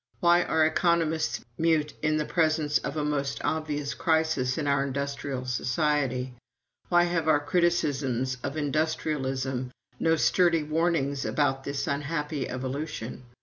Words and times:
Why 0.19 0.41
are 0.41 0.65
economists 0.65 1.41
mute 1.59 1.93
in 2.01 2.17
the 2.17 2.25
presence 2.25 2.79
of 2.79 2.97
a 2.97 3.05
most 3.05 3.39
obvious 3.43 3.93
crisis 3.93 4.57
in 4.57 4.65
our 4.65 4.81
industrial 4.83 5.45
society? 5.45 6.33
Why 6.89 7.03
have 7.03 7.27
our 7.27 7.39
criticisms 7.39 8.37
of 8.43 8.57
industrialism 8.57 9.69
no 9.99 10.15
sturdy 10.15 10.63
warnings 10.63 11.23
about 11.23 11.65
this 11.65 11.85
unhappy 11.85 12.49
evolution? 12.49 13.25